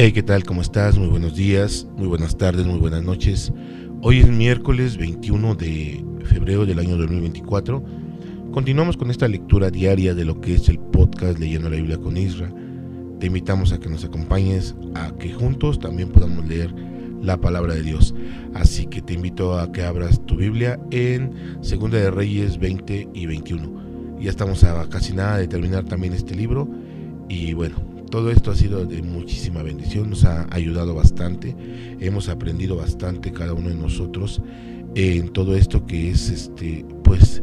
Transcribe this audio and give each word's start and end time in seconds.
Hey, 0.00 0.12
¿qué 0.12 0.22
tal? 0.22 0.44
¿Cómo 0.44 0.62
estás? 0.62 0.96
Muy 0.96 1.08
buenos 1.08 1.34
días, 1.34 1.88
muy 1.96 2.06
buenas 2.06 2.38
tardes, 2.38 2.64
muy 2.64 2.78
buenas 2.78 3.02
noches. 3.02 3.52
Hoy 4.00 4.20
es 4.20 4.28
miércoles 4.28 4.96
21 4.96 5.56
de 5.56 6.04
febrero 6.22 6.64
del 6.64 6.78
año 6.78 6.96
2024. 6.96 7.82
Continuamos 8.52 8.96
con 8.96 9.10
esta 9.10 9.26
lectura 9.26 9.72
diaria 9.72 10.14
de 10.14 10.24
lo 10.24 10.40
que 10.40 10.54
es 10.54 10.68
el 10.68 10.78
podcast 10.78 11.40
Leyendo 11.40 11.68
la 11.68 11.74
Biblia 11.74 11.98
con 11.98 12.16
Isra. 12.16 12.48
Te 13.18 13.26
invitamos 13.26 13.72
a 13.72 13.80
que 13.80 13.88
nos 13.88 14.04
acompañes, 14.04 14.76
a 14.94 15.10
que 15.18 15.32
juntos 15.32 15.80
también 15.80 16.10
podamos 16.10 16.46
leer 16.46 16.72
la 17.20 17.40
palabra 17.40 17.74
de 17.74 17.82
Dios. 17.82 18.14
Así 18.54 18.86
que 18.86 19.02
te 19.02 19.14
invito 19.14 19.58
a 19.58 19.72
que 19.72 19.82
abras 19.82 20.24
tu 20.26 20.36
Biblia 20.36 20.78
en 20.92 21.32
Segunda 21.60 21.98
de 21.98 22.12
Reyes 22.12 22.60
20 22.60 23.08
y 23.14 23.26
21. 23.26 24.20
Ya 24.20 24.30
estamos 24.30 24.62
a 24.62 24.88
casi 24.88 25.12
nada 25.12 25.38
de 25.38 25.48
terminar 25.48 25.86
también 25.86 26.12
este 26.12 26.36
libro 26.36 26.68
y 27.28 27.52
bueno, 27.54 27.87
todo 28.10 28.30
esto 28.30 28.50
ha 28.50 28.56
sido 28.56 28.84
de 28.86 29.02
muchísima 29.02 29.62
bendición, 29.62 30.10
nos 30.10 30.24
ha 30.24 30.46
ayudado 30.50 30.94
bastante, 30.94 31.54
hemos 32.00 32.28
aprendido 32.28 32.76
bastante 32.76 33.32
cada 33.32 33.52
uno 33.52 33.68
de 33.68 33.74
nosotros 33.74 34.40
en 34.94 35.28
todo 35.28 35.54
esto 35.54 35.86
que 35.86 36.10
es 36.10 36.30
este 36.30 36.84
pues 37.04 37.42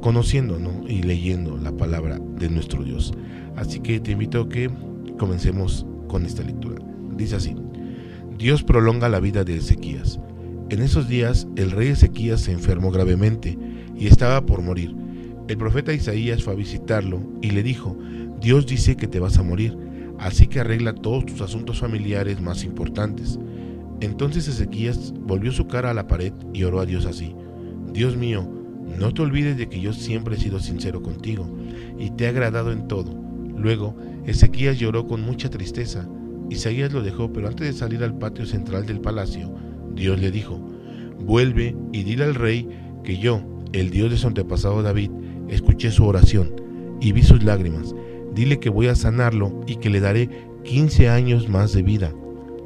conociendo 0.00 0.58
y 0.86 1.02
leyendo 1.02 1.56
la 1.56 1.72
palabra 1.72 2.18
de 2.38 2.48
nuestro 2.48 2.84
Dios. 2.84 3.12
Así 3.56 3.80
que 3.80 4.00
te 4.00 4.12
invito 4.12 4.42
a 4.42 4.48
que 4.48 4.70
comencemos 5.18 5.86
con 6.08 6.26
esta 6.26 6.42
lectura. 6.42 6.84
Dice 7.16 7.36
así: 7.36 7.56
Dios 8.38 8.62
prolonga 8.62 9.08
la 9.08 9.20
vida 9.20 9.44
de 9.44 9.56
Ezequías. 9.56 10.20
En 10.70 10.82
esos 10.82 11.08
días 11.08 11.46
el 11.56 11.70
rey 11.70 11.88
Ezequías 11.88 12.40
se 12.40 12.52
enfermó 12.52 12.90
gravemente 12.90 13.58
y 13.96 14.06
estaba 14.06 14.44
por 14.46 14.62
morir. 14.62 14.94
El 15.48 15.58
profeta 15.58 15.92
Isaías 15.92 16.42
fue 16.42 16.54
a 16.54 16.56
visitarlo 16.56 17.20
y 17.42 17.50
le 17.50 17.62
dijo, 17.62 17.96
Dios 18.40 18.66
dice 18.66 18.96
que 18.96 19.06
te 19.06 19.20
vas 19.20 19.38
a 19.38 19.42
morir 19.42 19.76
así 20.18 20.46
que 20.46 20.60
arregla 20.60 20.94
todos 20.94 21.26
tus 21.26 21.40
asuntos 21.40 21.80
familiares 21.80 22.40
más 22.40 22.64
importantes. 22.64 23.38
Entonces 24.00 24.48
Ezequías 24.48 25.12
volvió 25.18 25.52
su 25.52 25.66
cara 25.66 25.90
a 25.90 25.94
la 25.94 26.06
pared 26.06 26.32
y 26.52 26.64
oró 26.64 26.80
a 26.80 26.86
Dios 26.86 27.06
así, 27.06 27.34
Dios 27.92 28.16
mío, 28.16 28.48
no 28.98 29.14
te 29.14 29.22
olvides 29.22 29.56
de 29.56 29.68
que 29.68 29.80
yo 29.80 29.92
siempre 29.92 30.36
he 30.36 30.40
sido 30.40 30.60
sincero 30.60 31.02
contigo 31.02 31.48
y 31.98 32.10
te 32.10 32.24
he 32.24 32.28
agradado 32.28 32.72
en 32.72 32.88
todo. 32.88 33.14
Luego, 33.56 33.96
Ezequías 34.26 34.78
lloró 34.78 35.06
con 35.06 35.22
mucha 35.22 35.48
tristeza. 35.48 36.08
Isaías 36.50 36.92
lo 36.92 37.02
dejó, 37.02 37.32
pero 37.32 37.48
antes 37.48 37.66
de 37.66 37.72
salir 37.72 38.02
al 38.02 38.18
patio 38.18 38.46
central 38.46 38.84
del 38.84 39.00
palacio, 39.00 39.54
Dios 39.94 40.20
le 40.20 40.30
dijo, 40.30 40.58
vuelve 41.20 41.74
y 41.92 42.02
dile 42.02 42.24
al 42.24 42.34
rey 42.34 42.68
que 43.04 43.18
yo, 43.18 43.42
el 43.72 43.90
Dios 43.90 44.10
de 44.10 44.16
su 44.16 44.26
antepasado 44.26 44.82
David, 44.82 45.10
escuché 45.48 45.90
su 45.90 46.04
oración 46.04 46.52
y 47.00 47.12
vi 47.12 47.22
sus 47.22 47.42
lágrimas 47.42 47.94
Dile 48.34 48.58
que 48.58 48.70
voy 48.70 48.88
a 48.88 48.94
sanarlo 48.94 49.60
y 49.66 49.76
que 49.76 49.90
le 49.90 50.00
daré 50.00 50.28
15 50.64 51.08
años 51.08 51.48
más 51.48 51.72
de 51.72 51.82
vida. 51.82 52.12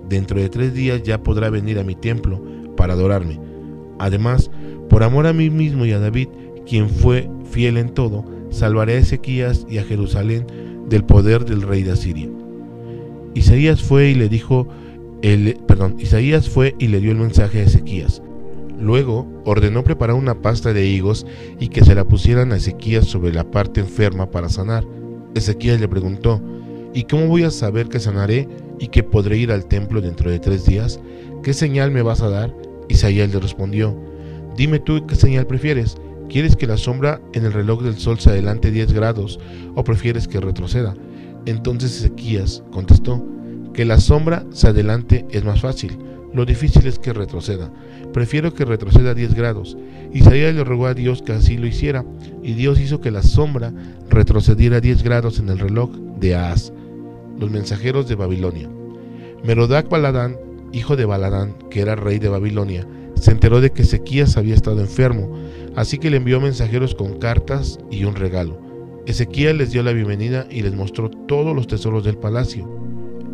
Dentro 0.08 0.40
de 0.40 0.48
tres 0.48 0.72
días 0.72 1.02
ya 1.02 1.22
podrá 1.22 1.50
venir 1.50 1.78
a 1.78 1.84
mi 1.84 1.94
templo 1.94 2.42
para 2.76 2.94
adorarme. 2.94 3.38
Además, 3.98 4.50
por 4.88 5.02
amor 5.02 5.26
a 5.26 5.32
mí 5.32 5.50
mismo 5.50 5.84
y 5.84 5.92
a 5.92 5.98
David, 5.98 6.28
quien 6.66 6.88
fue 6.88 7.28
fiel 7.50 7.76
en 7.76 7.90
todo, 7.90 8.24
salvaré 8.50 8.94
a 8.94 8.98
Ezequías 8.98 9.66
y 9.68 9.78
a 9.78 9.84
Jerusalén 9.84 10.46
del 10.88 11.04
poder 11.04 11.44
del 11.44 11.62
rey 11.62 11.82
de 11.82 11.92
Asiria. 11.92 12.28
Isaías 13.34 13.82
fue 13.82 14.10
y 14.10 14.14
le 14.14 14.28
dijo, 14.28 14.68
el, 15.22 15.58
perdón, 15.66 15.96
Isaías 15.98 16.48
fue 16.48 16.74
y 16.78 16.88
le 16.88 17.00
dio 17.00 17.12
el 17.12 17.18
mensaje 17.18 17.60
a 17.60 17.64
Ezequías. 17.64 18.22
Luego 18.80 19.26
ordenó 19.44 19.82
preparar 19.82 20.16
una 20.16 20.40
pasta 20.40 20.72
de 20.72 20.86
higos 20.86 21.26
y 21.58 21.68
que 21.68 21.84
se 21.84 21.94
la 21.94 22.06
pusieran 22.06 22.52
a 22.52 22.56
Ezequías 22.56 23.06
sobre 23.06 23.32
la 23.32 23.50
parte 23.50 23.80
enferma 23.80 24.30
para 24.30 24.48
sanar. 24.48 24.84
Ezequiel 25.34 25.80
le 25.80 25.88
preguntó, 25.88 26.40
¿y 26.94 27.04
cómo 27.04 27.26
voy 27.26 27.44
a 27.44 27.50
saber 27.50 27.88
que 27.88 28.00
sanaré 28.00 28.48
y 28.78 28.88
que 28.88 29.02
podré 29.02 29.38
ir 29.38 29.52
al 29.52 29.66
templo 29.66 30.00
dentro 30.00 30.30
de 30.30 30.38
tres 30.38 30.64
días? 30.64 31.00
¿Qué 31.42 31.52
señal 31.54 31.90
me 31.90 32.02
vas 32.02 32.22
a 32.22 32.28
dar? 32.28 32.54
Isaías 32.88 33.32
le 33.32 33.40
respondió, 33.40 33.96
dime 34.56 34.78
tú 34.78 35.06
qué 35.06 35.14
señal 35.14 35.46
prefieres. 35.46 35.96
¿Quieres 36.28 36.56
que 36.56 36.66
la 36.66 36.76
sombra 36.76 37.22
en 37.32 37.46
el 37.46 37.54
reloj 37.54 37.82
del 37.82 37.96
sol 37.96 38.18
se 38.18 38.30
adelante 38.30 38.70
10 38.70 38.92
grados 38.92 39.40
o 39.74 39.84
prefieres 39.84 40.28
que 40.28 40.40
retroceda? 40.40 40.94
Entonces 41.46 41.98
Ezequías 41.98 42.62
contestó, 42.70 43.24
que 43.72 43.86
la 43.86 43.98
sombra 43.98 44.44
se 44.50 44.68
adelante 44.68 45.24
es 45.30 45.44
más 45.44 45.62
fácil, 45.62 45.96
lo 46.32 46.44
difícil 46.44 46.86
es 46.86 46.98
que 46.98 47.12
retroceda. 47.12 47.72
Prefiero 48.12 48.52
que 48.52 48.64
retroceda 48.64 49.14
10 49.14 49.34
grados. 49.34 49.76
Isaías 50.12 50.54
le 50.54 50.64
rogó 50.64 50.86
a 50.86 50.94
Dios 50.94 51.22
que 51.22 51.32
así 51.32 51.56
lo 51.56 51.66
hiciera, 51.66 52.04
y 52.42 52.52
Dios 52.52 52.80
hizo 52.80 53.00
que 53.00 53.10
la 53.10 53.22
sombra 53.22 53.72
retrocediera 54.08 54.80
10 54.80 55.02
grados 55.02 55.38
en 55.38 55.48
el 55.48 55.58
reloj 55.58 55.90
de 56.18 56.34
Ahaz, 56.34 56.72
los 57.38 57.50
mensajeros 57.50 58.08
de 58.08 58.14
Babilonia. 58.14 58.68
Merodac 59.44 59.88
Baladán, 59.88 60.36
hijo 60.72 60.96
de 60.96 61.04
Baladán, 61.04 61.54
que 61.70 61.80
era 61.80 61.94
rey 61.94 62.18
de 62.18 62.28
Babilonia, 62.28 62.86
se 63.14 63.30
enteró 63.30 63.60
de 63.60 63.70
que 63.70 63.82
Ezequías 63.82 64.36
había 64.36 64.54
estado 64.54 64.80
enfermo, 64.80 65.32
así 65.76 65.98
que 65.98 66.10
le 66.10 66.18
envió 66.18 66.40
mensajeros 66.40 66.94
con 66.94 67.18
cartas 67.18 67.78
y 67.90 68.04
un 68.04 68.14
regalo. 68.14 68.60
Ezequías 69.06 69.56
les 69.56 69.72
dio 69.72 69.82
la 69.82 69.92
bienvenida 69.92 70.46
y 70.50 70.62
les 70.62 70.74
mostró 70.74 71.10
todos 71.10 71.54
los 71.56 71.66
tesoros 71.66 72.04
del 72.04 72.18
palacio, 72.18 72.68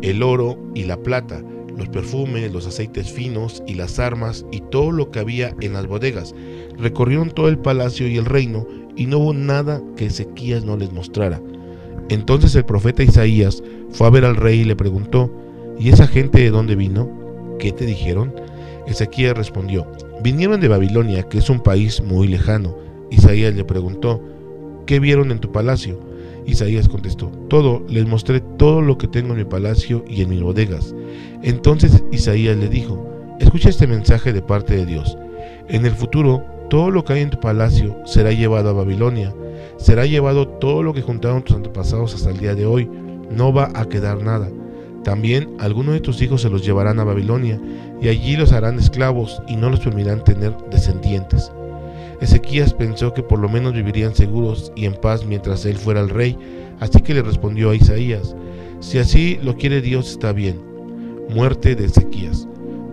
el 0.01 0.23
oro 0.23 0.57
y 0.73 0.83
la 0.83 0.97
plata, 0.97 1.43
los 1.77 1.89
perfumes, 1.89 2.51
los 2.51 2.67
aceites 2.67 3.11
finos 3.11 3.63
y 3.67 3.75
las 3.75 3.99
armas 3.99 4.45
y 4.51 4.61
todo 4.71 4.91
lo 4.91 5.11
que 5.11 5.19
había 5.19 5.55
en 5.61 5.73
las 5.73 5.87
bodegas. 5.87 6.33
Recorrieron 6.77 7.31
todo 7.31 7.47
el 7.49 7.57
palacio 7.57 8.07
y 8.07 8.17
el 8.17 8.25
reino 8.25 8.65
y 8.95 9.05
no 9.05 9.19
hubo 9.19 9.33
nada 9.33 9.81
que 9.95 10.05
Ezequías 10.05 10.63
no 10.63 10.77
les 10.77 10.91
mostrara. 10.91 11.41
Entonces 12.09 12.55
el 12.55 12.65
profeta 12.65 13.03
Isaías 13.03 13.63
fue 13.91 14.07
a 14.07 14.11
ver 14.11 14.25
al 14.25 14.35
rey 14.35 14.61
y 14.61 14.65
le 14.65 14.75
preguntó, 14.75 15.31
¿y 15.79 15.89
esa 15.89 16.07
gente 16.07 16.39
de 16.39 16.51
dónde 16.51 16.75
vino? 16.75 17.09
¿Qué 17.59 17.71
te 17.71 17.85
dijeron? 17.85 18.33
Ezequías 18.87 19.35
respondió, 19.35 19.87
vinieron 20.21 20.61
de 20.61 20.67
Babilonia, 20.67 21.23
que 21.23 21.39
es 21.39 21.49
un 21.49 21.61
país 21.61 22.01
muy 22.01 22.27
lejano. 22.27 22.77
Isaías 23.09 23.55
le 23.55 23.63
preguntó, 23.63 24.21
¿qué 24.85 24.99
vieron 24.99 25.31
en 25.31 25.39
tu 25.39 25.51
palacio? 25.51 25.99
Isaías 26.45 26.87
contestó, 26.87 27.27
todo, 27.49 27.83
les 27.89 28.07
mostré 28.07 28.39
todo 28.39 28.81
lo 28.81 28.97
que 28.97 29.07
tengo 29.07 29.31
en 29.31 29.39
mi 29.39 29.45
palacio 29.45 30.03
y 30.07 30.21
en 30.21 30.29
mis 30.29 30.41
bodegas. 30.41 30.95
Entonces 31.41 32.03
Isaías 32.11 32.57
le 32.57 32.69
dijo, 32.69 33.07
escucha 33.39 33.69
este 33.69 33.87
mensaje 33.87 34.33
de 34.33 34.41
parte 34.41 34.75
de 34.75 34.85
Dios. 34.85 35.17
En 35.67 35.85
el 35.85 35.93
futuro, 35.93 36.43
todo 36.69 36.91
lo 36.91 37.03
que 37.03 37.13
hay 37.13 37.21
en 37.21 37.29
tu 37.29 37.39
palacio 37.39 37.97
será 38.05 38.31
llevado 38.31 38.69
a 38.69 38.73
Babilonia. 38.73 39.33
Será 39.77 40.05
llevado 40.05 40.47
todo 40.47 40.83
lo 40.83 40.93
que 40.93 41.01
juntaron 41.01 41.43
tus 41.43 41.55
antepasados 41.55 42.13
hasta 42.13 42.29
el 42.29 42.37
día 42.37 42.55
de 42.55 42.65
hoy. 42.65 42.89
No 43.31 43.53
va 43.53 43.71
a 43.73 43.85
quedar 43.87 44.21
nada. 44.23 44.49
También 45.03 45.55
algunos 45.59 45.93
de 45.93 45.99
tus 45.99 46.21
hijos 46.21 46.41
se 46.41 46.49
los 46.49 46.65
llevarán 46.65 46.99
a 46.99 47.03
Babilonia, 47.03 47.61
y 48.01 48.07
allí 48.07 48.35
los 48.35 48.51
harán 48.51 48.79
esclavos 48.79 49.41
y 49.47 49.55
no 49.55 49.69
los 49.69 49.79
permitirán 49.79 50.23
tener 50.23 50.55
descendientes. 50.71 51.51
Ezequías 52.21 52.73
pensó 52.73 53.13
que 53.13 53.23
por 53.23 53.39
lo 53.39 53.49
menos 53.49 53.73
vivirían 53.73 54.15
seguros 54.15 54.71
y 54.75 54.85
en 54.85 54.93
paz 54.93 55.25
mientras 55.25 55.65
él 55.65 55.77
fuera 55.77 56.01
el 56.01 56.09
rey, 56.09 56.37
así 56.79 57.01
que 57.01 57.13
le 57.13 57.21
respondió 57.21 57.69
a 57.69 57.75
Isaías, 57.75 58.35
si 58.79 58.99
así 58.99 59.39
lo 59.43 59.55
quiere 59.57 59.81
Dios 59.81 60.11
está 60.11 60.31
bien. 60.31 60.61
Muerte 61.29 61.75
de 61.75 61.85
Ezequías. 61.85 62.47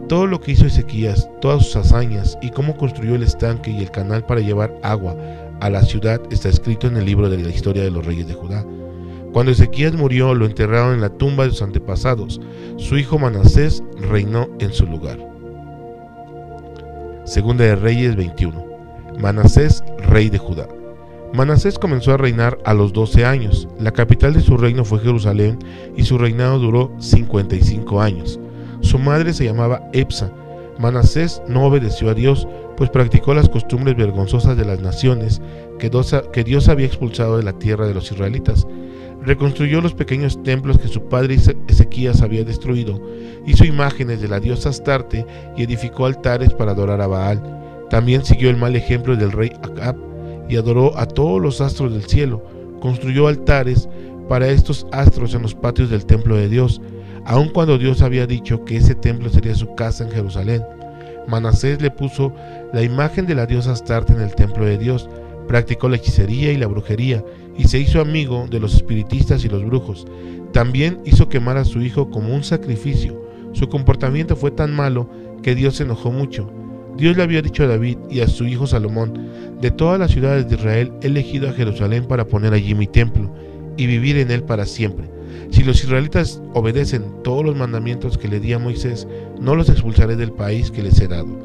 Todo 0.09 0.27
lo 0.27 0.41
que 0.41 0.53
hizo 0.53 0.67
Ezequías, 0.67 1.29
todas 1.41 1.65
sus 1.65 1.77
hazañas 1.77 2.39
y 2.43 2.51
cómo 2.51 2.77
construyó 2.77 3.15
el 3.15 3.23
estanque 3.23 3.71
y 3.71 3.79
el 3.79 3.91
canal 3.91 4.25
para 4.25 4.41
llevar 4.41 4.75
agua 4.83 5.17
a 5.61 5.71
la 5.71 5.83
ciudad 5.83 6.21
está 6.31 6.49
escrito 6.49 6.87
en 6.87 6.97
el 6.97 7.05
libro 7.05 7.31
de 7.31 7.39
la 7.39 7.49
historia 7.49 7.83
de 7.83 7.91
los 7.91 8.05
reyes 8.05 8.27
de 8.27 8.35
Judá. 8.35 8.65
Cuando 9.33 9.53
Ezequías 9.53 9.95
murió, 9.95 10.35
lo 10.35 10.45
enterraron 10.45 10.95
en 10.95 11.01
la 11.01 11.09
tumba 11.09 11.45
de 11.45 11.51
sus 11.51 11.63
antepasados. 11.63 12.41
Su 12.77 12.99
hijo 12.99 13.19
Manasés 13.19 13.83
reinó 13.97 14.49
en 14.59 14.73
su 14.73 14.87
lugar. 14.87 15.19
Segunda 17.25 17.65
de 17.65 17.77
Reyes 17.77 18.17
21. 18.17 18.72
Manasés, 19.19 19.83
rey 20.09 20.29
de 20.29 20.39
Judá. 20.39 20.69
Manasés 21.33 21.79
comenzó 21.79 22.13
a 22.13 22.19
reinar 22.19 22.59
a 22.65 22.75
los 22.75 22.93
12 22.93 23.25
años. 23.25 23.67
La 23.79 23.93
capital 23.93 24.35
de 24.35 24.43
su 24.43 24.57
reino 24.57 24.85
fue 24.85 25.01
Jerusalén 25.01 25.59
y 25.97 26.05
su 26.05 26.19
reinado 26.19 26.59
duró 26.59 26.93
55 26.99 28.03
años. 28.03 28.39
Su 28.81 28.99
madre 28.99 29.33
se 29.33 29.45
llamaba 29.45 29.89
Epsa. 29.93 30.31
Manasés 30.79 31.41
no 31.49 31.65
obedeció 31.65 32.11
a 32.11 32.15
Dios, 32.15 32.47
pues 32.77 32.91
practicó 32.91 33.33
las 33.33 33.49
costumbres 33.49 33.97
vergonzosas 33.97 34.57
de 34.57 34.65
las 34.65 34.81
naciones 34.81 35.41
que 35.79 36.45
Dios 36.45 36.69
había 36.69 36.87
expulsado 36.87 37.37
de 37.37 37.43
la 37.43 37.53
tierra 37.59 37.87
de 37.87 37.95
los 37.95 38.11
israelitas. 38.13 38.67
reconstruyó 39.25 39.81
los 39.81 39.95
pequeños 39.95 40.43
templos 40.43 40.79
que 40.79 40.89
su 40.89 41.09
padre 41.09 41.37
Ezequías 41.69 42.23
había 42.23 42.45
destruido, 42.45 43.01
hizo 43.47 43.65
imágenes 43.65 44.21
de 44.21 44.27
la 44.27 44.41
diosa 44.41 44.71
Astarte 44.71 45.25
y 45.57 45.63
edificó 45.63 46.07
altares 46.07 46.53
para 46.53 46.73
adorar 46.73 47.01
a 47.01 47.07
Baal. 47.07 47.62
También 47.93 48.25
siguió 48.25 48.49
el 48.49 48.57
mal 48.57 48.75
ejemplo 48.75 49.17
del 49.17 49.33
rey 49.33 49.53
Acab 49.63 49.97
y 50.49 50.57
adoró 50.57 50.97
a 50.97 51.05
todos 51.05 51.43
los 51.43 51.61
astros 51.61 51.93
del 51.93 52.05
cielo. 52.05 52.43
Construyó 52.81 53.29
altares 53.29 53.87
para 54.31 54.49
estos 54.49 54.87
astros 54.93 55.35
en 55.35 55.43
los 55.43 55.55
patios 55.55 55.91
del 55.91 56.07
templo 56.07 56.37
de 56.37 56.49
Dios, 56.49 56.81
aun 57.27 57.51
cuando 57.51 57.77
Dios 57.77 58.01
había 58.01 58.27
dicho 58.27 58.65
que 58.65 58.79
ese 58.79 58.95
templo 58.95 59.29
sería 59.29 59.55
su 59.55 59.75
casa 59.75 60.05
en 60.05 60.11
Jerusalén. 60.11 60.63
Manasés 61.29 61.83
le 61.83 61.91
puso 61.91 62.33
la 62.73 62.83
imagen 62.83 63.27
de 63.27 63.35
la 63.35 63.45
diosa 63.45 63.73
Astarte 63.73 64.15
en 64.15 64.23
el 64.23 64.35
templo 64.35 64.65
de 64.65 64.79
Dios, 64.79 65.11
practicó 65.47 65.91
la 65.91 65.97
hechicería 65.97 66.51
y 66.51 66.57
la 66.57 66.69
brujería, 66.69 67.23
y 67.59 67.65
se 67.65 67.79
hizo 67.79 68.01
amigo 68.01 68.47
de 68.49 68.59
los 68.59 68.75
espiritistas 68.75 69.45
y 69.45 69.51
los 69.51 69.67
brujos. 69.67 70.07
También 70.55 70.99
hizo 71.05 71.29
quemar 71.29 71.59
a 71.59 71.67
su 71.67 71.83
hijo 71.83 72.09
como 72.11 72.35
un 72.35 72.43
sacrificio. 72.43 73.23
Su 73.53 73.69
comportamiento 73.69 74.35
fue 74.35 74.51
tan 74.51 74.75
malo 74.75 75.11
que 75.43 75.55
Dios 75.55 75.77
se 75.77 75.83
enojó 75.83 76.11
mucho. 76.11 76.62
Dios 76.97 77.17
le 77.17 77.23
había 77.23 77.43
dicho 77.43 77.65
a 77.65 77.69
David 77.69 77.99
y 78.11 78.21
a 78.21 78.29
su 78.29 78.45
hijo 78.45 78.67
Salomón, 78.67 79.13
de 79.61 79.71
todas 79.71 79.99
las 79.99 80.11
ciudades 80.11 80.49
de 80.49 80.57
Israel 80.57 80.93
he 81.03 81.07
elegido 81.07 81.49
a 81.49 81.53
Jerusalén 81.53 82.05
para 82.07 82.27
poner 82.27 82.53
allí 82.53 82.75
mi 82.75 82.87
templo 82.87 83.33
y 83.77 83.87
vivir 83.87 84.19
en 84.19 84.31
él 84.31 84.43
para 84.43 84.67
siempre. 84.67 85.11
Si 85.51 85.63
los 85.63 85.83
israelitas 85.83 86.43
obedecen 86.55 87.05
todos 87.23 87.45
los 87.45 87.57
mandamientos 87.57 88.19
que 88.19 88.29
le 88.29 88.41
di 88.41 88.53
a 88.53 88.59
Moisés, 88.59 89.07
no 89.41 89.55
los 89.55 89.69
expulsaré 89.69 90.17
del 90.17 90.33
país 90.33 90.71
que 90.71 90.83
les 90.83 91.01
he 91.01 91.09
dado. 91.09 91.39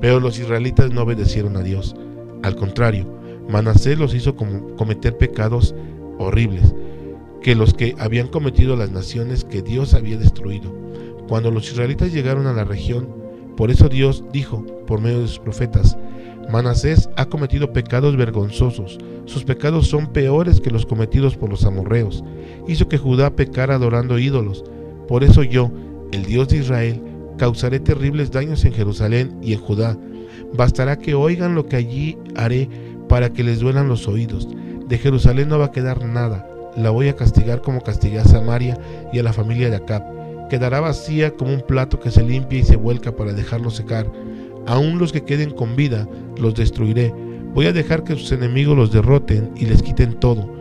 Pero 0.00 0.20
los 0.20 0.38
israelitas 0.38 0.90
no 0.90 1.02
obedecieron 1.02 1.56
a 1.56 1.62
Dios. 1.62 1.94
Al 2.42 2.56
contrario, 2.56 3.06
Manasés 3.48 3.98
los 3.98 4.14
hizo 4.14 4.34
cometer 4.34 5.16
pecados 5.16 5.74
horribles, 6.18 6.74
que 7.42 7.54
los 7.54 7.74
que 7.74 7.94
habían 7.98 8.28
cometido 8.28 8.76
las 8.76 8.90
naciones 8.90 9.44
que 9.44 9.62
Dios 9.62 9.94
había 9.94 10.16
destruido. 10.16 10.74
Cuando 11.28 11.50
los 11.50 11.70
israelitas 11.70 12.12
llegaron 12.12 12.46
a 12.46 12.52
la 12.52 12.64
región, 12.64 13.19
por 13.56 13.70
eso 13.70 13.88
Dios 13.88 14.24
dijo 14.32 14.64
por 14.86 15.00
medio 15.00 15.20
de 15.20 15.28
sus 15.28 15.38
profetas, 15.38 15.96
Manasés 16.50 17.08
ha 17.16 17.26
cometido 17.26 17.72
pecados 17.72 18.16
vergonzosos, 18.16 18.98
sus 19.26 19.44
pecados 19.44 19.86
son 19.86 20.08
peores 20.08 20.60
que 20.60 20.70
los 20.70 20.84
cometidos 20.84 21.36
por 21.36 21.48
los 21.48 21.64
amorreos. 21.64 22.24
Hizo 22.66 22.88
que 22.88 22.98
Judá 22.98 23.30
pecara 23.36 23.76
adorando 23.76 24.18
ídolos. 24.18 24.64
Por 25.06 25.22
eso 25.22 25.44
yo, 25.44 25.70
el 26.10 26.24
Dios 26.24 26.48
de 26.48 26.58
Israel, 26.58 27.00
causaré 27.38 27.78
terribles 27.78 28.32
daños 28.32 28.64
en 28.64 28.72
Jerusalén 28.72 29.38
y 29.40 29.52
en 29.52 29.60
Judá. 29.60 29.96
Bastará 30.52 30.96
que 30.96 31.14
oigan 31.14 31.54
lo 31.54 31.66
que 31.66 31.76
allí 31.76 32.18
haré 32.34 32.68
para 33.08 33.32
que 33.32 33.44
les 33.44 33.60
duelan 33.60 33.88
los 33.88 34.08
oídos. 34.08 34.48
De 34.88 34.98
Jerusalén 34.98 35.48
no 35.48 35.58
va 35.58 35.66
a 35.66 35.72
quedar 35.72 36.04
nada. 36.04 36.48
La 36.76 36.90
voy 36.90 37.08
a 37.08 37.16
castigar 37.16 37.62
como 37.62 37.82
castigué 37.82 38.18
a 38.18 38.24
Samaria 38.24 38.76
y 39.12 39.20
a 39.20 39.22
la 39.22 39.32
familia 39.32 39.70
de 39.70 39.76
Acab. 39.76 40.19
Quedará 40.50 40.80
vacía 40.80 41.30
como 41.30 41.54
un 41.54 41.60
plato 41.60 42.00
que 42.00 42.10
se 42.10 42.24
limpia 42.24 42.58
y 42.58 42.64
se 42.64 42.74
vuelca 42.74 43.14
para 43.14 43.32
dejarlo 43.32 43.70
secar. 43.70 44.10
Aún 44.66 44.98
los 44.98 45.12
que 45.12 45.22
queden 45.22 45.52
con 45.52 45.76
vida 45.76 46.08
los 46.40 46.56
destruiré. 46.56 47.14
Voy 47.54 47.66
a 47.66 47.72
dejar 47.72 48.02
que 48.02 48.16
sus 48.16 48.32
enemigos 48.32 48.76
los 48.76 48.90
derroten 48.90 49.52
y 49.54 49.66
les 49.66 49.80
quiten 49.80 50.18
todo, 50.18 50.52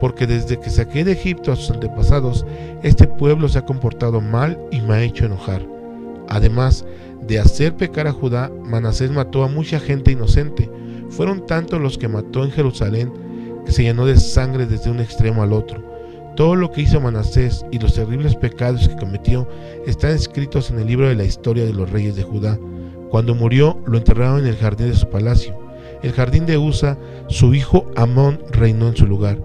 porque 0.00 0.26
desde 0.26 0.60
que 0.60 0.68
saqué 0.68 1.02
de 1.02 1.12
Egipto 1.12 1.50
a 1.50 1.56
sus 1.56 1.70
antepasados, 1.70 2.44
este 2.82 3.06
pueblo 3.06 3.48
se 3.48 3.58
ha 3.58 3.64
comportado 3.64 4.20
mal 4.20 4.58
y 4.70 4.82
me 4.82 4.94
ha 4.94 5.02
hecho 5.02 5.24
enojar. 5.24 5.66
Además 6.28 6.84
de 7.26 7.38
hacer 7.38 7.74
pecar 7.74 8.06
a 8.06 8.12
Judá, 8.12 8.52
Manasés 8.64 9.10
mató 9.10 9.44
a 9.44 9.48
mucha 9.48 9.80
gente 9.80 10.12
inocente, 10.12 10.70
fueron 11.08 11.46
tantos 11.46 11.80
los 11.80 11.96
que 11.96 12.08
mató 12.08 12.44
en 12.44 12.50
Jerusalén 12.50 13.10
que 13.64 13.72
se 13.72 13.82
llenó 13.82 14.04
de 14.04 14.16
sangre 14.18 14.66
desde 14.66 14.90
un 14.90 15.00
extremo 15.00 15.42
al 15.42 15.54
otro. 15.54 15.97
Todo 16.38 16.54
lo 16.54 16.70
que 16.70 16.82
hizo 16.82 17.00
Manasés 17.00 17.66
y 17.72 17.80
los 17.80 17.94
terribles 17.94 18.36
pecados 18.36 18.86
que 18.86 18.94
cometió 18.94 19.48
están 19.88 20.12
escritos 20.12 20.70
en 20.70 20.78
el 20.78 20.86
libro 20.86 21.08
de 21.08 21.16
la 21.16 21.24
historia 21.24 21.64
de 21.64 21.72
los 21.72 21.90
reyes 21.90 22.14
de 22.14 22.22
Judá. 22.22 22.56
Cuando 23.10 23.34
murió, 23.34 23.76
lo 23.88 23.98
enterraron 23.98 24.38
en 24.38 24.46
el 24.46 24.56
jardín 24.56 24.86
de 24.86 24.94
su 24.94 25.08
palacio. 25.08 25.58
El 26.04 26.12
jardín 26.12 26.46
de 26.46 26.56
Usa, 26.56 26.96
su 27.26 27.54
hijo 27.54 27.90
Amón 27.96 28.40
reinó 28.52 28.86
en 28.86 28.96
su 28.96 29.08
lugar. 29.08 29.42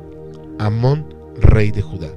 Amón, 0.59 1.11
rey 1.41 1.71
de 1.71 1.81
Judá. 1.81 2.09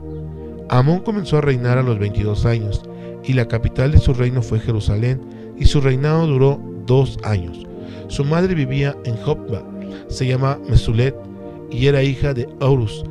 Amón 0.69 1.00
comenzó 1.00 1.38
a 1.38 1.40
reinar 1.40 1.78
a 1.78 1.82
los 1.82 1.99
22 1.99 2.44
años, 2.44 2.82
y 3.25 3.32
la 3.32 3.49
capital 3.49 3.93
de 3.93 3.99
su 3.99 4.12
reino 4.12 4.43
fue 4.43 4.61
Jerusalén, 4.61 5.23
y 5.56 5.64
su 5.64 5.81
reinado 5.81 6.26
duró 6.26 6.61
dos 6.84 7.19
años. 7.23 7.67
Su 8.08 8.26
madre 8.26 8.55
vivía 8.55 8.94
en 9.06 9.17
Jopba, 9.17 9.62
se 10.08 10.26
llama 10.26 10.58
Mesulet 10.69 11.17
y 11.70 11.87
era 11.87 12.02
hija 12.02 12.34
de 12.34 12.46
Horus. 12.61 13.02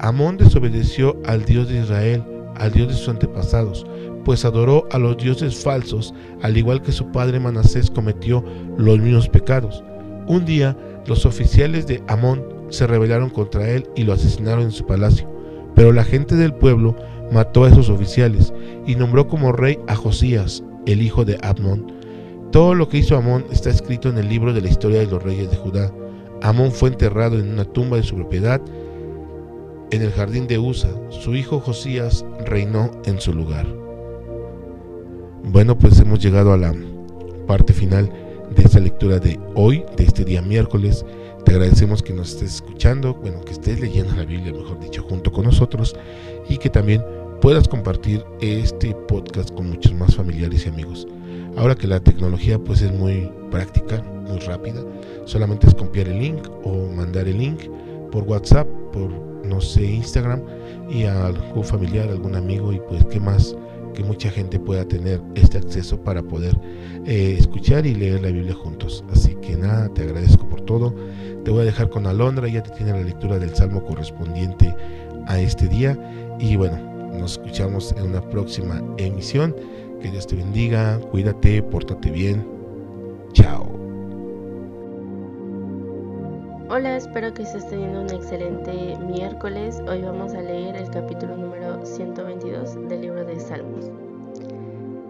Amón 0.00 0.36
desobedeció 0.36 1.16
al 1.24 1.44
Dios 1.44 1.68
de 1.68 1.80
Israel, 1.80 2.22
al 2.56 2.72
Dios 2.72 2.88
de 2.88 2.94
sus 2.94 3.08
antepasados, 3.08 3.86
pues 4.24 4.44
adoró 4.44 4.86
a 4.90 4.98
los 4.98 5.16
dioses 5.16 5.56
falsos, 5.62 6.14
al 6.42 6.56
igual 6.56 6.82
que 6.82 6.92
su 6.92 7.10
padre 7.12 7.40
Manasés 7.40 7.90
cometió 7.90 8.44
los 8.76 8.98
mismos 8.98 9.28
pecados. 9.28 9.82
Un 10.26 10.44
día, 10.44 10.76
los 11.06 11.24
oficiales 11.24 11.86
de 11.86 12.02
Amón 12.08 12.42
se 12.68 12.86
rebelaron 12.86 13.30
contra 13.30 13.68
él 13.70 13.88
y 13.94 14.04
lo 14.04 14.12
asesinaron 14.12 14.64
en 14.64 14.72
su 14.72 14.84
palacio. 14.84 15.30
Pero 15.74 15.92
la 15.92 16.04
gente 16.04 16.34
del 16.34 16.54
pueblo 16.54 16.96
mató 17.30 17.64
a 17.64 17.68
esos 17.68 17.88
oficiales 17.88 18.52
y 18.86 18.96
nombró 18.96 19.28
como 19.28 19.52
rey 19.52 19.78
a 19.86 19.94
Josías, 19.94 20.64
el 20.86 21.02
hijo 21.02 21.24
de 21.24 21.38
Amón. 21.42 21.92
Todo 22.50 22.74
lo 22.74 22.88
que 22.88 22.98
hizo 22.98 23.16
Amón 23.16 23.44
está 23.50 23.70
escrito 23.70 24.08
en 24.08 24.18
el 24.18 24.28
libro 24.28 24.52
de 24.52 24.62
la 24.62 24.68
historia 24.68 25.00
de 25.00 25.06
los 25.06 25.22
reyes 25.22 25.50
de 25.50 25.56
Judá. 25.56 25.92
Amón 26.42 26.72
fue 26.72 26.88
enterrado 26.88 27.38
en 27.38 27.50
una 27.50 27.64
tumba 27.64 27.96
de 27.96 28.02
su 28.02 28.14
propiedad 28.14 28.60
en 29.90 30.02
el 30.02 30.12
jardín 30.12 30.46
de 30.46 30.58
Usa. 30.58 30.90
Su 31.10 31.34
hijo 31.34 31.60
Josías 31.60 32.24
reinó 32.44 32.90
en 33.04 33.20
su 33.20 33.32
lugar. 33.32 33.66
Bueno, 35.44 35.78
pues 35.78 35.98
hemos 36.00 36.20
llegado 36.20 36.52
a 36.52 36.56
la 36.56 36.74
parte 37.46 37.72
final 37.72 38.10
de 38.54 38.62
esta 38.62 38.80
lectura 38.80 39.18
de 39.18 39.38
hoy, 39.54 39.84
de 39.96 40.04
este 40.04 40.24
día 40.24 40.42
miércoles. 40.42 41.04
Te 41.44 41.52
agradecemos 41.52 42.02
que 42.02 42.12
nos 42.12 42.30
estés 42.30 42.56
escuchando, 42.56 43.14
bueno, 43.14 43.40
que 43.42 43.52
estés 43.52 43.80
leyendo 43.80 44.14
la 44.16 44.24
Biblia, 44.24 44.52
mejor 44.52 44.80
dicho, 44.80 45.04
junto 45.08 45.30
con 45.30 45.44
nosotros 45.44 45.94
y 46.48 46.58
que 46.58 46.68
también 46.68 47.02
puedas 47.40 47.68
compartir 47.68 48.24
este 48.40 48.94
podcast 49.06 49.52
con 49.52 49.70
muchos 49.70 49.92
más 49.92 50.16
familiares 50.16 50.66
y 50.66 50.68
amigos. 50.68 51.06
Ahora 51.56 51.74
que 51.74 51.86
la 51.86 52.00
tecnología 52.00 52.58
pues 52.58 52.82
es 52.82 52.92
muy 52.92 53.30
práctica, 53.50 54.02
muy 54.28 54.38
rápida, 54.40 54.82
solamente 55.24 55.68
es 55.68 55.74
copiar 55.74 56.08
el 56.08 56.18
link 56.18 56.48
o 56.64 56.88
mandar 56.88 57.28
el 57.28 57.38
link 57.38 57.60
por 58.10 58.24
WhatsApp, 58.24 58.66
por 58.92 59.35
no 59.48 59.60
sé, 59.60 59.84
Instagram 59.84 60.42
y 60.88 61.04
a 61.04 61.26
algún 61.26 61.64
familiar, 61.64 62.08
algún 62.08 62.34
amigo 62.34 62.72
y 62.72 62.80
pues 62.88 63.04
qué 63.06 63.20
más 63.20 63.56
que 63.96 64.04
mucha 64.04 64.30
gente 64.30 64.60
pueda 64.60 64.86
tener 64.86 65.20
este 65.34 65.58
acceso 65.58 65.98
para 65.98 66.22
poder 66.22 66.56
eh, 67.06 67.36
escuchar 67.38 67.86
y 67.86 67.94
leer 67.94 68.22
la 68.22 68.28
Biblia 68.28 68.54
juntos. 68.54 69.02
Así 69.10 69.34
que 69.36 69.56
nada, 69.56 69.88
te 69.88 70.02
agradezco 70.02 70.46
por 70.48 70.60
todo. 70.60 70.94
Te 71.44 71.50
voy 71.50 71.62
a 71.62 71.64
dejar 71.64 71.88
con 71.88 72.06
Alondra, 72.06 72.46
ya 72.46 72.62
te 72.62 72.70
tiene 72.70 72.92
la 72.92 73.00
lectura 73.00 73.38
del 73.38 73.54
Salmo 73.54 73.82
correspondiente 73.84 74.74
a 75.26 75.40
este 75.40 75.66
día. 75.66 75.98
Y 76.38 76.56
bueno, 76.56 76.78
nos 77.18 77.32
escuchamos 77.32 77.94
en 77.96 78.04
una 78.04 78.20
próxima 78.20 78.82
emisión. 78.98 79.56
Que 80.00 80.10
Dios 80.10 80.26
te 80.26 80.36
bendiga, 80.36 81.00
cuídate, 81.10 81.62
pórtate 81.62 82.10
bien. 82.10 82.46
Chao. 83.32 83.75
Hola, 86.68 86.96
espero 86.96 87.32
que 87.32 87.42
estés 87.42 87.68
teniendo 87.68 88.02
un 88.02 88.10
excelente 88.10 88.96
miércoles. 88.98 89.80
Hoy 89.88 90.02
vamos 90.02 90.34
a 90.34 90.42
leer 90.42 90.76
el 90.76 90.90
capítulo 90.90 91.36
número 91.36 91.84
122 91.84 92.88
del 92.88 93.00
libro 93.02 93.24
de 93.24 93.38
Salmos. 93.38 93.90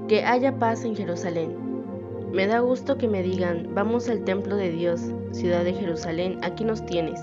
Que 0.08 0.22
haya 0.25 0.58
paz 0.58 0.84
en 0.84 0.94
Jerusalén. 0.94 1.56
Me 2.32 2.46
da 2.46 2.60
gusto 2.60 2.98
que 2.98 3.08
me 3.08 3.22
digan, 3.22 3.68
vamos 3.75 4.08
al 4.08 4.25
templo 4.25 4.56
de 4.56 4.70
Dios, 4.70 5.00
ciudad 5.32 5.64
de 5.64 5.72
Jerusalén, 5.72 6.38
aquí 6.42 6.64
nos 6.64 6.84
tienes. 6.84 7.20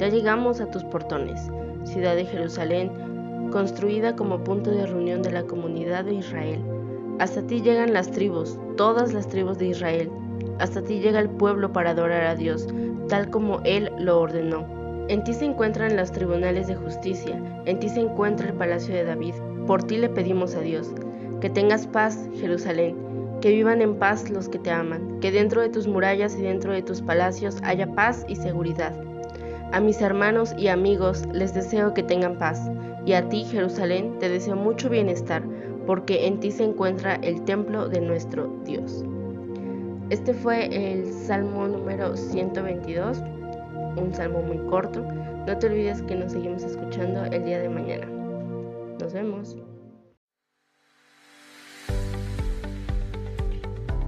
Ya 0.00 0.08
llegamos 0.08 0.60
a 0.60 0.70
tus 0.70 0.84
portones, 0.84 1.50
ciudad 1.84 2.16
de 2.16 2.24
Jerusalén, 2.24 2.90
construida 3.52 4.16
como 4.16 4.42
punto 4.42 4.70
de 4.70 4.86
reunión 4.86 5.22
de 5.22 5.32
la 5.32 5.42
comunidad 5.44 6.04
de 6.04 6.14
Israel 6.14 6.64
hasta 7.20 7.46
ti 7.46 7.62
llegan 7.62 7.92
las 7.92 8.10
tribus, 8.10 8.58
todas 8.76 9.12
las 9.12 9.28
tribus 9.28 9.56
de 9.58 9.68
Israel. 9.68 10.10
Hasta 10.58 10.82
ti 10.82 10.98
llega 10.98 11.20
el 11.20 11.30
pueblo 11.30 11.72
para 11.72 11.90
adorar 11.90 12.24
a 12.24 12.34
Dios, 12.34 12.66
tal 13.08 13.30
como 13.30 13.60
Él 13.64 13.90
lo 13.98 14.20
ordenó. 14.20 14.66
En 15.08 15.22
ti 15.22 15.34
se 15.34 15.44
encuentran 15.44 15.96
los 15.96 16.12
tribunales 16.12 16.66
de 16.66 16.76
justicia, 16.76 17.40
en 17.66 17.78
ti 17.78 17.88
se 17.88 18.00
encuentra 18.00 18.48
el 18.48 18.54
palacio 18.54 18.94
de 18.94 19.04
David. 19.04 19.34
Por 19.66 19.84
ti 19.84 19.98
le 19.98 20.08
pedimos 20.08 20.54
a 20.54 20.60
Dios. 20.60 20.92
Que 21.40 21.50
tengas 21.50 21.86
paz, 21.86 22.26
Jerusalén, 22.40 22.96
que 23.42 23.50
vivan 23.50 23.82
en 23.82 23.96
paz 23.96 24.30
los 24.30 24.48
que 24.48 24.58
te 24.58 24.70
aman, 24.70 25.20
que 25.20 25.30
dentro 25.30 25.60
de 25.60 25.68
tus 25.68 25.86
murallas 25.86 26.36
y 26.38 26.42
dentro 26.42 26.72
de 26.72 26.82
tus 26.82 27.02
palacios 27.02 27.58
haya 27.62 27.86
paz 27.92 28.24
y 28.28 28.36
seguridad. 28.36 28.94
A 29.72 29.80
mis 29.80 30.00
hermanos 30.00 30.54
y 30.56 30.68
amigos 30.68 31.26
les 31.32 31.52
deseo 31.52 31.92
que 31.92 32.02
tengan 32.02 32.38
paz, 32.38 32.70
y 33.04 33.12
a 33.12 33.28
ti, 33.28 33.44
Jerusalén, 33.44 34.18
te 34.18 34.30
deseo 34.30 34.56
mucho 34.56 34.88
bienestar, 34.88 35.42
porque 35.86 36.26
en 36.26 36.40
ti 36.40 36.50
se 36.50 36.64
encuentra 36.64 37.16
el 37.16 37.42
templo 37.42 37.88
de 37.88 38.00
nuestro 38.00 38.46
Dios. 38.64 39.04
Este 40.10 40.34
fue 40.34 40.66
el 40.66 41.10
Salmo 41.12 41.66
número 41.66 42.14
122, 42.16 43.18
un 43.96 44.12
salmo 44.12 44.42
muy 44.42 44.58
corto. 44.68 45.00
No 45.00 45.58
te 45.58 45.66
olvides 45.66 46.02
que 46.02 46.14
nos 46.14 46.32
seguimos 46.32 46.62
escuchando 46.62 47.24
el 47.24 47.44
día 47.44 47.58
de 47.58 47.68
mañana. 47.70 48.06
Nos 49.00 49.12
vemos. 49.12 49.56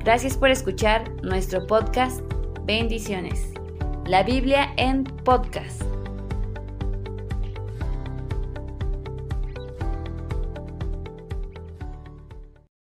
Gracias 0.04 0.36
por 0.36 0.50
escuchar 0.50 1.10
nuestro 1.22 1.66
podcast. 1.66 2.20
Bendiciones. 2.64 3.52
La 4.06 4.22
Biblia 4.22 4.68
en 4.76 5.02
podcast. 5.02 5.95